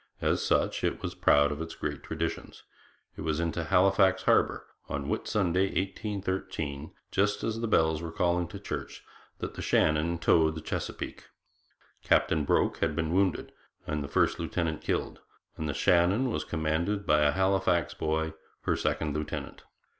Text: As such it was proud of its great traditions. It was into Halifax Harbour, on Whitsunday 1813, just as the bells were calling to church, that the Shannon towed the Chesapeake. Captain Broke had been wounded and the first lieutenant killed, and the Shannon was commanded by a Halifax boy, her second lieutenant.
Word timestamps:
As 0.19 0.43
such 0.43 0.83
it 0.83 1.03
was 1.03 1.13
proud 1.13 1.51
of 1.51 1.61
its 1.61 1.75
great 1.75 2.01
traditions. 2.01 2.63
It 3.15 3.21
was 3.21 3.39
into 3.39 3.65
Halifax 3.65 4.23
Harbour, 4.23 4.65
on 4.89 5.05
Whitsunday 5.05 5.67
1813, 5.75 6.91
just 7.11 7.43
as 7.43 7.59
the 7.59 7.67
bells 7.67 8.01
were 8.01 8.11
calling 8.11 8.47
to 8.47 8.57
church, 8.59 9.03
that 9.37 9.53
the 9.53 9.61
Shannon 9.61 10.17
towed 10.17 10.55
the 10.55 10.61
Chesapeake. 10.61 11.29
Captain 12.01 12.45
Broke 12.45 12.77
had 12.79 12.95
been 12.95 13.13
wounded 13.13 13.51
and 13.85 14.03
the 14.03 14.07
first 14.07 14.39
lieutenant 14.39 14.81
killed, 14.81 15.19
and 15.55 15.69
the 15.69 15.73
Shannon 15.75 16.31
was 16.31 16.45
commanded 16.45 17.05
by 17.05 17.19
a 17.19 17.33
Halifax 17.33 17.93
boy, 17.93 18.33
her 18.61 18.75
second 18.75 19.13
lieutenant. 19.13 19.61